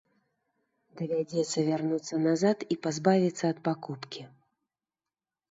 [1.01, 4.21] Давядзецца вярнуцца назад і пазбавіцца ад пакупкі.